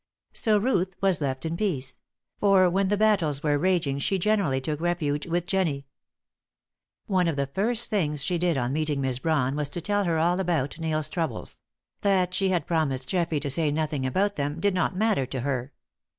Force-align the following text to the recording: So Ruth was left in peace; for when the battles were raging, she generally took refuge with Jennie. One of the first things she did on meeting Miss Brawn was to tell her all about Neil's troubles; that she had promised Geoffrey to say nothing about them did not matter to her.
So 0.33 0.57
Ruth 0.57 0.95
was 0.99 1.21
left 1.21 1.45
in 1.45 1.55
peace; 1.55 1.99
for 2.39 2.67
when 2.71 2.87
the 2.87 2.97
battles 2.97 3.43
were 3.43 3.59
raging, 3.59 3.99
she 3.99 4.17
generally 4.17 4.59
took 4.59 4.81
refuge 4.81 5.27
with 5.27 5.45
Jennie. 5.45 5.85
One 7.05 7.27
of 7.27 7.35
the 7.35 7.45
first 7.45 7.91
things 7.91 8.23
she 8.25 8.39
did 8.39 8.57
on 8.57 8.73
meeting 8.73 8.99
Miss 8.99 9.19
Brawn 9.19 9.55
was 9.55 9.69
to 9.69 9.79
tell 9.79 10.05
her 10.05 10.17
all 10.17 10.39
about 10.39 10.79
Neil's 10.79 11.07
troubles; 11.07 11.61
that 12.01 12.33
she 12.33 12.49
had 12.49 12.65
promised 12.65 13.09
Geoffrey 13.09 13.39
to 13.41 13.51
say 13.51 13.69
nothing 13.69 14.03
about 14.07 14.37
them 14.37 14.59
did 14.59 14.73
not 14.73 14.95
matter 14.97 15.27
to 15.27 15.41
her. 15.41 15.71